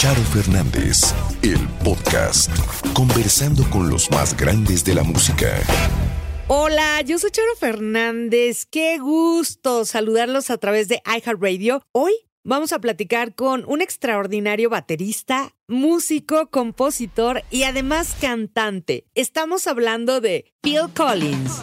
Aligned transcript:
Charo 0.00 0.22
Fernández, 0.22 1.14
el 1.42 1.68
podcast, 1.84 2.50
conversando 2.94 3.68
con 3.68 3.90
los 3.90 4.10
más 4.10 4.34
grandes 4.34 4.82
de 4.82 4.94
la 4.94 5.02
música. 5.02 5.60
Hola, 6.48 7.02
yo 7.02 7.18
soy 7.18 7.30
Charo 7.30 7.54
Fernández. 7.58 8.64
Qué 8.64 8.96
gusto 8.96 9.84
saludarlos 9.84 10.48
a 10.48 10.56
través 10.56 10.88
de 10.88 11.02
iHeartRadio. 11.04 11.82
Hoy 11.92 12.14
vamos 12.44 12.72
a 12.72 12.78
platicar 12.78 13.34
con 13.34 13.62
un 13.66 13.82
extraordinario 13.82 14.70
baterista, 14.70 15.54
músico, 15.68 16.48
compositor 16.48 17.42
y 17.50 17.64
además 17.64 18.16
cantante. 18.18 19.04
Estamos 19.14 19.66
hablando 19.66 20.22
de 20.22 20.50
Phil 20.62 20.88
Collins. 20.96 21.60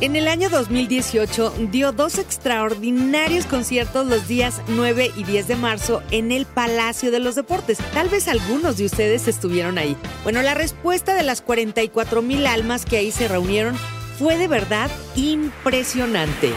En 0.00 0.16
el 0.16 0.26
año 0.26 0.50
2018 0.50 1.54
dio 1.70 1.92
dos 1.92 2.18
extraordinarios 2.18 3.46
conciertos 3.46 4.06
los 4.06 4.26
días 4.26 4.60
9 4.68 5.12
y 5.16 5.22
10 5.22 5.48
de 5.48 5.56
marzo 5.56 6.02
en 6.10 6.32
el 6.32 6.46
Palacio 6.46 7.12
de 7.12 7.20
los 7.20 7.36
Deportes. 7.36 7.78
Tal 7.92 8.08
vez 8.08 8.26
algunos 8.26 8.76
de 8.76 8.86
ustedes 8.86 9.28
estuvieron 9.28 9.78
ahí. 9.78 9.96
Bueno, 10.24 10.42
la 10.42 10.54
respuesta 10.54 11.14
de 11.14 11.22
las 11.22 11.40
44 11.40 12.22
mil 12.22 12.46
almas 12.46 12.84
que 12.84 12.96
ahí 12.96 13.12
se 13.12 13.28
reunieron 13.28 13.76
fue 14.18 14.36
de 14.36 14.48
verdad 14.48 14.90
impresionante. 15.14 16.52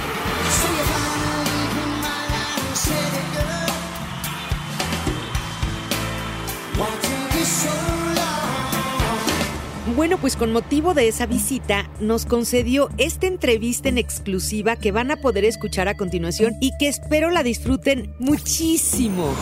Bueno, 10.08 10.22
pues 10.22 10.38
con 10.38 10.54
motivo 10.54 10.94
de 10.94 11.10
esa 11.10 11.26
visita 11.26 11.90
nos 12.00 12.26
concedió 12.26 12.88
esta 12.98 13.28
entrevista 13.28 13.90
en 13.90 13.98
exclusiva 13.98 14.78
que 14.78 14.94
van 14.94 15.12
a 15.12 15.18
poder 15.18 15.44
escuchar 15.44 15.90
a 15.90 15.98
continuación 15.98 16.54
y 16.62 16.72
que 16.80 16.88
espero 16.88 17.30
la 17.30 17.44
disfruten 17.44 18.16
muchísimo. 18.18 19.36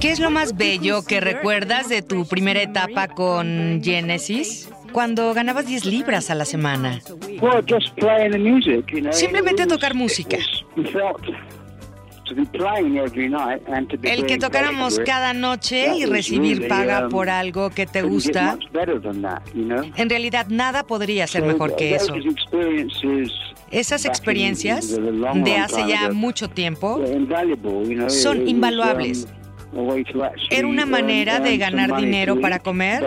¿Qué 0.00 0.10
es 0.10 0.20
lo 0.20 0.30
más 0.30 0.54
bello 0.58 1.02
que 1.02 1.20
recuerdas 1.20 1.88
de 1.88 2.02
tu 2.02 2.26
primera 2.26 2.60
etapa 2.60 3.08
con 3.08 3.80
Genesis? 3.82 4.68
Cuando 4.92 5.32
ganabas 5.32 5.66
10 5.66 5.86
libras 5.86 6.28
a 6.28 6.34
la 6.34 6.44
semana. 6.44 7.00
Simplemente 9.12 9.66
tocar 9.66 9.94
música. 9.94 10.36
El 14.02 14.26
que 14.26 14.38
tocáramos 14.38 15.00
cada 15.04 15.32
noche 15.32 15.96
y 15.96 16.04
recibir 16.04 16.68
paga 16.68 17.08
por 17.08 17.28
algo 17.28 17.70
que 17.70 17.86
te 17.86 18.02
gusta, 18.02 18.58
en 19.54 20.10
realidad 20.10 20.46
nada 20.48 20.84
podría 20.84 21.26
ser 21.26 21.44
mejor 21.44 21.76
que 21.76 21.94
eso. 21.94 22.14
Esas 23.70 24.04
experiencias 24.04 24.98
de 24.98 25.56
hace 25.56 25.86
ya 25.86 26.10
mucho 26.10 26.48
tiempo 26.48 27.00
son 28.08 28.48
invaluables. 28.48 29.28
Era 30.50 30.66
una 30.66 30.86
manera 30.86 31.40
de 31.40 31.58
ganar 31.58 31.96
dinero 31.96 32.40
para 32.40 32.58
comer 32.58 33.04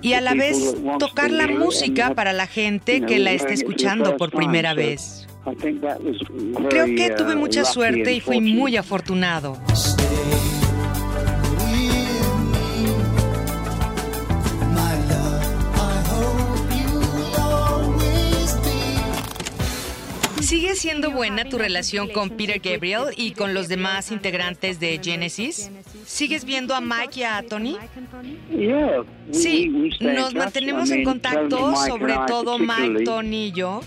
y 0.00 0.12
a 0.12 0.20
la 0.20 0.34
vez 0.34 0.74
tocar 0.98 1.30
la 1.30 1.48
música 1.48 2.14
para 2.14 2.32
la 2.32 2.46
gente 2.46 3.02
que 3.02 3.18
la 3.18 3.32
esté 3.32 3.54
escuchando 3.54 4.16
por 4.16 4.30
primera 4.30 4.74
vez. 4.74 5.26
Creo 6.68 6.86
que 6.86 7.10
tuve 7.16 7.34
mucha 7.34 7.64
suerte 7.64 8.12
y 8.12 8.20
fui 8.20 8.40
muy 8.40 8.76
afortunado. 8.76 9.58
Siendo 20.82 21.12
buena 21.12 21.44
tu 21.44 21.58
relación 21.58 22.08
con 22.08 22.30
Peter 22.30 22.58
Gabriel 22.58 23.14
y 23.16 23.30
con 23.32 23.54
los 23.54 23.68
demás 23.68 24.10
integrantes 24.10 24.80
de 24.80 24.98
Genesis? 25.00 25.70
¿Sigues 26.04 26.44
viendo 26.44 26.74
a 26.74 26.80
Mike 26.80 27.20
y 27.20 27.22
a 27.22 27.40
Tony? 27.48 27.76
Sí, 29.30 29.70
nos 30.00 30.34
mantenemos 30.34 30.90
en 30.90 31.04
contacto, 31.04 31.76
sobre 31.76 32.14
todo 32.26 32.58
Mike, 32.58 33.04
Tony 33.04 33.46
y 33.46 33.52
yo. 33.52 33.80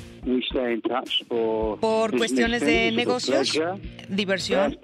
Por 1.82 2.18
cuestiones 2.18 2.66
de 2.66 2.94
negocios, 2.94 3.60
diversión, 4.08 4.80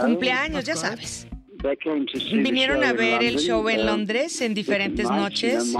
cumpleaños, 0.00 0.64
ya 0.64 0.74
sabes. 0.74 1.28
Vinieron 2.32 2.84
a 2.84 2.92
ver 2.92 3.22
el 3.22 3.38
show 3.38 3.68
en 3.68 3.86
Londres 3.86 4.40
en 4.40 4.54
diferentes 4.54 5.08
noches. 5.10 5.74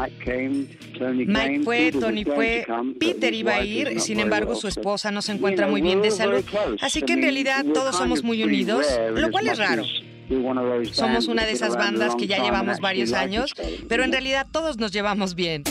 Mike 0.99 1.61
fue, 1.65 1.93
Tony 1.93 2.25
fue, 2.25 2.67
Peter 2.99 3.33
iba 3.35 3.57
a 3.57 3.65
ir, 3.65 4.01
sin 4.01 4.21
embargo 4.21 4.55
su 4.55 4.69
esposa 4.69 5.11
no 5.11 5.23
se 5.23 5.33
encuentra 5.33 5.67
muy 5.67 5.83
bien 5.83 6.03
de 6.03 6.11
salud, 6.11 6.45
así 6.81 7.03
que 7.03 7.13
en 7.15 7.23
realidad 7.23 7.65
todos 7.75 7.97
somos 7.97 8.23
muy 8.23 8.43
unidos, 8.43 8.87
lo 9.15 9.31
cual 9.31 9.49
es 9.49 9.59
raro. 9.59 9.85
Somos 10.91 11.29
una 11.29 11.45
de 11.45 11.53
esas 11.53 11.77
bandas 11.77 12.17
que 12.17 12.27
ya 12.27 12.43
llevamos 12.43 12.81
varios 12.81 13.13
años, 13.13 13.55
pero 13.89 14.03
en 14.03 14.11
realidad 14.13 14.47
todos 14.51 14.79
nos 14.79 14.91
llevamos 14.93 15.35
bien. 15.35 15.63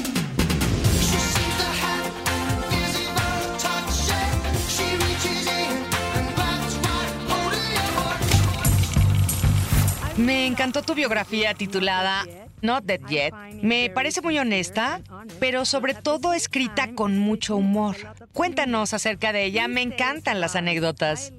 Me 10.18 10.48
encantó 10.48 10.82
tu 10.82 10.94
biografía 10.96 11.54
titulada 11.54 12.26
Not 12.62 12.86
Dead 12.86 13.02
Yet. 13.10 13.34
Me 13.62 13.90
parece 13.90 14.22
muy 14.22 14.40
honesta, 14.40 15.02
pero 15.40 15.66
sobre 15.66 15.94
todo 15.94 16.34
escrita 16.34 16.94
con 16.96 17.18
mucho 17.20 17.58
humor. 17.58 17.96
Cuéntanos 18.32 18.94
acerca 18.94 19.34
de 19.34 19.46
ella, 19.46 19.68
me 19.68 19.82
encantan 19.82 20.40
las 20.40 20.56
anécdotas. 20.56 21.34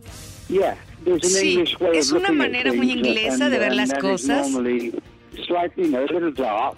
Sí, 1.22 1.64
es 1.94 2.12
una 2.12 2.30
manera 2.32 2.72
muy 2.72 2.90
inglesa 2.90 3.48
de 3.48 3.58
ver 3.58 3.74
las 3.74 3.94
cosas. 3.94 4.48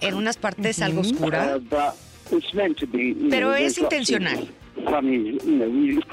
En 0.01 0.13
unas 0.15 0.37
partes 0.37 0.81
algo 0.81 1.01
oscura, 1.01 1.59
pero 3.29 3.55
es 3.55 3.77
intencional. 3.77 4.47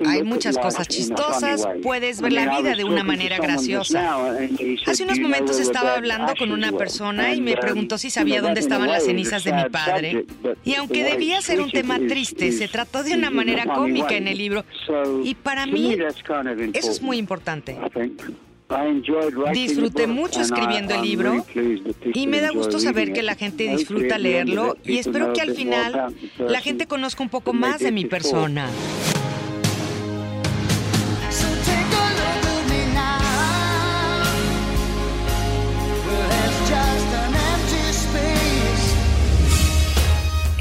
Hay 0.07 0.23
muchas 0.23 0.59
cosas 0.59 0.89
chistosas, 0.89 1.67
puedes 1.83 2.21
ver 2.21 2.33
la 2.33 2.59
vida 2.59 2.75
de 2.75 2.85
una 2.85 3.05
manera 3.05 3.39
graciosa. 3.39 4.37
Hace 4.87 5.05
unos 5.05 5.19
momentos 5.19 5.59
estaba 5.61 5.95
hablando 5.95 6.35
con 6.39 6.53
una 6.53 6.73
persona 6.73 7.35
y 7.35 7.41
me 7.41 7.57
preguntó 7.57 7.99
si 7.99 8.11
sabía 8.11 8.41
dónde 8.41 8.61
estaban 8.61 8.89
las 8.89 9.05
cenizas 9.05 9.45
de 9.45 9.53
mi 9.53 9.69
padre. 9.71 10.27
Y 10.65 10.75
aunque 10.75 11.05
debía 11.05 11.41
ser 11.41 11.61
un 11.61 11.71
tema 11.71 11.99
triste, 11.99 12.53
se 12.53 12.69
trató 12.69 13.03
de 13.03 13.15
una 13.15 13.31
manera 13.31 13.65
cómica 13.65 14.17
en 14.17 14.29
el 14.29 14.39
libro. 14.39 14.65
Y 15.25 15.35
para 15.35 15.67
mí, 15.67 15.97
eso 16.73 16.91
es 16.91 17.03
muy 17.03 17.19
importante. 17.19 17.77
Disfruté 19.53 20.09
mucho 20.09 20.41
escribiendo 20.41 20.95
el 20.95 21.03
libro 21.03 21.47
y 22.13 22.27
me 22.27 22.41
da 22.41 22.51
gusto 22.51 22.81
saber 22.81 23.13
que 23.13 23.23
la 23.23 23.37
gente 23.37 23.69
disfruta 23.69 24.19
leerlo 24.19 24.77
y 24.85 24.99
espero 24.99 25.33
que 25.33 25.41
al 25.41 25.55
final 25.55 26.15
la 26.39 26.61
gente 26.61 26.87
conozca 26.87 27.23
un 27.23 27.29
poco 27.29 27.53
más 27.53 27.79
de 27.79 27.93
mi 27.93 28.07
persona. 28.07 28.69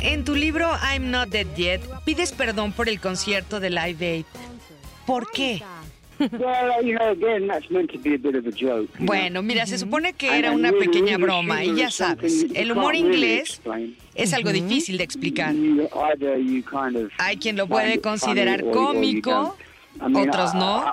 En 0.03 0.23
tu 0.23 0.35
libro 0.35 0.69
I'm 0.93 1.09
Not 1.09 1.29
Dead 1.29 1.47
Yet 1.55 1.81
pides 2.05 2.31
perdón 2.31 2.71
por 2.71 2.87
el 2.87 2.99
concierto 2.99 3.59
de 3.59 3.71
Live 3.71 4.05
Aid. 4.05 4.25
¿Por 5.07 5.31
qué? 5.31 5.61
Bueno, 8.99 9.41
mira, 9.43 9.65
se 9.65 9.77
supone 9.77 10.13
que 10.13 10.37
era 10.37 10.51
una 10.51 10.71
pequeña 10.71 11.17
broma 11.17 11.63
y 11.63 11.75
ya 11.75 11.91
sabes, 11.91 12.45
el 12.53 12.71
humor 12.71 12.95
inglés 12.95 13.61
es 14.13 14.33
algo 14.33 14.51
difícil 14.51 14.97
de 14.97 15.03
explicar. 15.03 15.53
Hay 17.17 17.37
quien 17.37 17.57
lo 17.57 17.67
puede 17.67 17.99
considerar 18.01 18.63
cómico, 18.71 19.55
otros 19.99 20.53
no. 20.55 20.83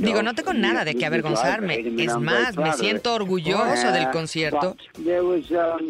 Digo, 0.00 0.22
no 0.22 0.34
tengo 0.34 0.52
nada 0.52 0.84
de 0.84 0.94
qué 0.94 1.06
avergonzarme. 1.06 1.84
Es 1.98 2.16
más, 2.18 2.56
me 2.56 2.72
siento 2.74 3.14
orgulloso 3.14 3.90
del 3.92 4.10
concierto. 4.10 4.76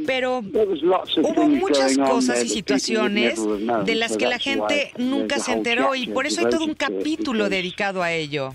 Pero 0.07 0.39
hubo 0.39 1.49
muchas 1.49 1.99
cosas 1.99 2.45
y 2.45 2.49
situaciones 2.49 3.41
de 3.85 3.95
las 3.95 4.17
que 4.17 4.27
la 4.27 4.39
gente 4.39 4.93
nunca 4.99 5.39
se 5.39 5.53
enteró 5.53 5.95
y 5.95 6.07
por 6.07 6.27
eso 6.27 6.41
hay 6.41 6.51
todo 6.51 6.65
un 6.65 6.75
capítulo 6.75 7.49
dedicado 7.49 8.03
a 8.03 8.13
ello. 8.13 8.55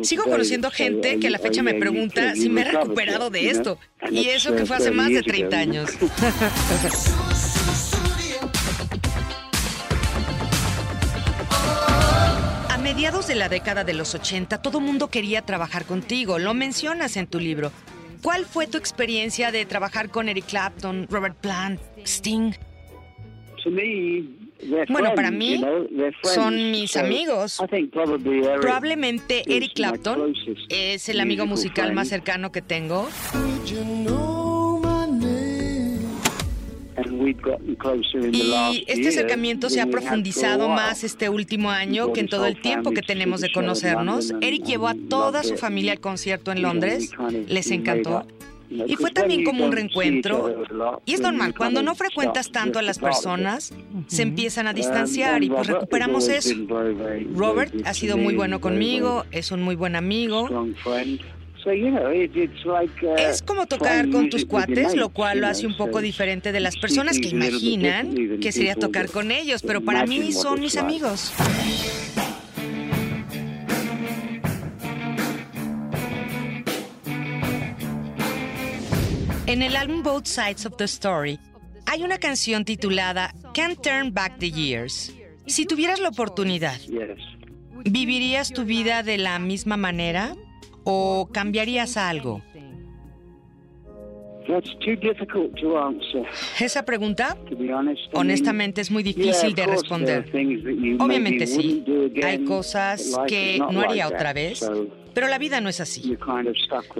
Sigo 0.00 0.24
conociendo 0.24 0.70
gente 0.70 1.18
que 1.18 1.28
a 1.28 1.30
la 1.30 1.38
fecha 1.38 1.62
me 1.62 1.74
pregunta 1.74 2.34
si 2.34 2.48
me 2.48 2.62
he 2.62 2.64
recuperado 2.64 3.30
de 3.30 3.50
esto. 3.50 3.78
Y 4.10 4.28
eso 4.28 4.54
que 4.54 4.64
fue 4.64 4.76
hace 4.76 4.90
más 4.90 5.08
de 5.08 5.22
30 5.22 5.58
años. 5.58 5.90
mediados 12.88 13.26
de 13.26 13.34
la 13.34 13.50
década 13.50 13.84
de 13.84 13.92
los 13.92 14.14
80, 14.14 14.62
todo 14.62 14.80
mundo 14.80 15.08
quería 15.08 15.42
trabajar 15.42 15.84
contigo. 15.84 16.38
Lo 16.38 16.54
mencionas 16.54 17.18
en 17.18 17.26
tu 17.26 17.38
libro. 17.38 17.70
¿Cuál 18.22 18.46
fue 18.46 18.66
tu 18.66 18.78
experiencia 18.78 19.52
de 19.52 19.66
trabajar 19.66 20.08
con 20.08 20.30
Eric 20.30 20.46
Clapton, 20.46 21.06
Robert 21.10 21.36
Plant, 21.36 21.80
Sting? 22.04 22.52
Bueno, 24.88 25.14
para 25.14 25.30
mí 25.30 25.62
son 26.22 26.70
mis 26.70 26.96
amigos. 26.96 27.62
Probablemente 28.62 29.42
Eric 29.46 29.74
Clapton 29.74 30.32
es 30.70 31.10
el 31.10 31.20
amigo 31.20 31.44
musical 31.44 31.92
más 31.92 32.08
cercano 32.08 32.50
que 32.50 32.62
tengo. 32.62 33.06
Y 38.32 38.84
este 38.86 39.08
acercamiento 39.08 39.70
se 39.70 39.80
ha 39.80 39.86
profundizado 39.86 40.68
más 40.68 41.04
este 41.04 41.28
último 41.28 41.70
año 41.70 42.12
que 42.12 42.20
en 42.20 42.28
todo 42.28 42.46
el 42.46 42.60
tiempo 42.60 42.92
que 42.92 43.02
tenemos 43.02 43.40
de 43.40 43.52
conocernos. 43.52 44.32
Eric 44.40 44.64
llevó 44.64 44.88
a 44.88 44.94
toda 45.08 45.42
su 45.42 45.56
familia 45.56 45.92
al 45.92 46.00
concierto 46.00 46.52
en 46.52 46.62
Londres, 46.62 47.10
les 47.46 47.70
encantó. 47.70 48.26
Y 48.70 48.96
fue 48.96 49.10
también 49.10 49.44
como 49.44 49.64
un 49.64 49.72
reencuentro. 49.72 50.62
Y 51.06 51.14
es 51.14 51.20
normal, 51.20 51.54
cuando 51.56 51.82
no 51.82 51.94
frecuentas 51.94 52.50
tanto 52.50 52.78
a 52.78 52.82
las 52.82 52.98
personas, 52.98 53.72
se 54.06 54.22
empiezan 54.22 54.66
a 54.66 54.72
distanciar 54.72 55.42
y 55.42 55.48
pues 55.48 55.66
recuperamos 55.66 56.28
eso. 56.28 56.54
Robert 57.34 57.74
ha 57.84 57.94
sido 57.94 58.16
muy 58.16 58.34
bueno 58.34 58.60
conmigo, 58.60 59.24
es 59.30 59.52
un 59.52 59.62
muy 59.62 59.74
buen 59.74 59.96
amigo. 59.96 60.48
Uh, 61.68 63.16
es 63.18 63.42
como 63.42 63.66
tocar 63.66 64.08
con 64.08 64.30
tus 64.30 64.46
cuates, 64.46 64.94
lo 64.94 65.10
cual 65.10 65.40
lo 65.40 65.48
hace 65.48 65.66
un 65.66 65.76
poco 65.76 66.00
diferente 66.00 66.50
de 66.50 66.60
las 66.60 66.76
personas 66.78 67.18
que 67.18 67.28
imaginan 67.28 68.38
que 68.40 68.52
sería 68.52 68.74
tocar 68.74 69.10
con 69.10 69.30
ellos, 69.30 69.62
pero 69.62 69.82
para 69.82 70.06
mí 70.06 70.32
son 70.32 70.60
mis 70.60 70.76
amigos. 70.78 71.32
En 79.46 79.62
el 79.62 79.76
álbum 79.76 80.02
Both 80.02 80.26
Sides 80.26 80.64
of 80.64 80.76
the 80.76 80.84
Story 80.84 81.38
hay 81.84 82.02
una 82.02 82.18
canción 82.18 82.64
titulada 82.64 83.34
Can't 83.54 83.80
Turn 83.82 84.14
Back 84.14 84.38
the 84.38 84.50
Years. 84.50 85.14
Si 85.46 85.66
tuvieras 85.66 86.00
la 86.00 86.08
oportunidad, 86.08 86.78
¿vivirías 87.84 88.52
tu 88.52 88.64
vida 88.64 89.02
de 89.02 89.18
la 89.18 89.38
misma 89.38 89.76
manera 89.76 90.34
o 90.84 91.28
cambiarías 91.32 91.96
algo? 91.96 92.42
Esa 96.58 96.84
pregunta, 96.84 97.36
honestamente, 98.12 98.80
es 98.80 98.90
muy 98.90 99.02
difícil 99.02 99.54
de 99.54 99.66
responder. 99.66 100.24
Obviamente 100.98 101.46
sí, 101.46 101.84
hay 102.22 102.44
cosas 102.44 103.18
que 103.26 103.58
no 103.70 103.80
haría 103.80 104.08
otra 104.08 104.32
vez, 104.32 104.66
pero 105.12 105.28
la 105.28 105.38
vida 105.38 105.60
no 105.60 105.68
es 105.68 105.80
así. 105.80 106.16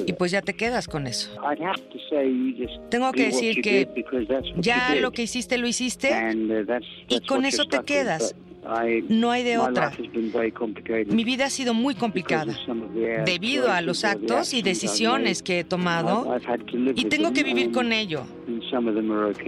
Y 0.06 0.12
pues 0.12 0.30
ya 0.30 0.42
te 0.42 0.54
quedas 0.54 0.88
con 0.88 1.06
eso. 1.06 1.30
Tengo 2.90 3.12
que 3.12 3.24
decir 3.26 3.62
que 3.62 3.88
ya 4.56 4.94
lo 4.96 5.12
que 5.12 5.22
hiciste 5.22 5.56
lo 5.56 5.66
hiciste 5.66 6.10
uh, 6.10 6.80
y 7.08 7.20
con 7.20 7.44
eso 7.44 7.64
te 7.64 7.82
quedas. 7.82 8.34
No 9.08 9.30
hay 9.30 9.44
de 9.44 9.58
otra. 9.58 9.92
Mi 11.06 11.24
vida 11.24 11.46
ha 11.46 11.50
sido 11.50 11.74
muy 11.74 11.94
complicada 11.94 12.54
debido 13.24 13.70
a 13.70 13.80
los 13.80 14.04
actos 14.04 14.54
y 14.54 14.62
decisiones 14.62 15.42
que 15.42 15.60
he 15.60 15.64
tomado 15.64 16.38
y 16.94 17.04
tengo 17.06 17.32
que 17.32 17.44
vivir 17.44 17.72
con 17.72 17.92
ello. 17.92 18.24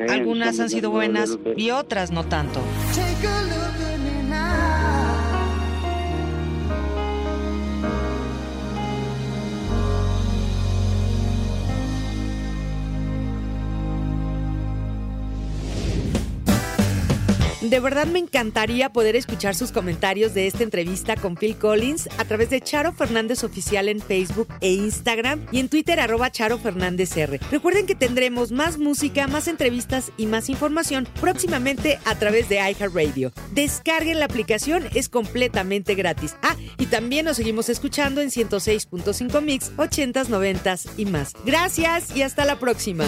Algunas 0.09 0.61
han 0.61 0.71
sido 0.71 0.91
buenas 0.91 1.39
y 1.57 1.71
otras 1.71 2.11
no 2.11 2.25
tanto. 2.25 2.61
De 17.71 17.79
verdad 17.79 18.09
me 18.09 18.19
encantaría 18.19 18.93
poder 18.93 19.15
escuchar 19.15 19.55
sus 19.55 19.71
comentarios 19.71 20.35
de 20.35 20.49
esta 20.49 20.65
entrevista 20.65 21.15
con 21.15 21.37
Phil 21.37 21.57
Collins 21.57 22.09
a 22.19 22.25
través 22.25 22.51
de 22.51 22.61
Charo 22.61 22.93
Fernández 22.93 23.45
Oficial 23.45 23.89
en 23.89 24.01
Facebook 24.01 24.49
e 24.61 24.73
Instagram 24.73 25.47
y 25.53 25.61
en 25.61 25.69
Twitter 25.69 26.01
arroba 26.01 26.33
Charo 26.33 26.59
Fernández 26.59 27.17
R. 27.17 27.39
Recuerden 27.49 27.87
que 27.87 27.95
tendremos 27.95 28.51
más 28.51 28.77
música, 28.77 29.29
más 29.29 29.47
entrevistas 29.47 30.11
y 30.17 30.27
más 30.27 30.49
información 30.49 31.07
próximamente 31.21 32.01
a 32.07 32.17
través 32.17 32.49
de 32.49 32.57
iHeartRadio. 32.57 33.31
Descarguen 33.53 34.19
la 34.19 34.25
aplicación, 34.25 34.89
es 34.97 35.09
completamente 35.09 35.95
gratis. 35.95 36.35
Ah, 36.43 36.57
y 36.77 36.87
también 36.87 37.27
nos 37.27 37.37
seguimos 37.37 37.69
escuchando 37.69 38.21
en 38.21 38.31
106.5 38.31 39.41
Mix, 39.43 39.71
80s, 39.77 40.27
90s 40.27 40.89
y 40.97 41.05
más. 41.07 41.35
Gracias 41.45 42.17
y 42.17 42.23
hasta 42.23 42.45
la 42.45 42.59
próxima. 42.59 43.05